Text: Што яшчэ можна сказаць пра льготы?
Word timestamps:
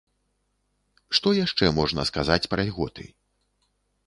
Што 1.19 1.33
яшчэ 1.45 1.65
можна 1.81 2.07
сказаць 2.13 2.41
пра 2.55 2.61
льготы? 2.71 3.05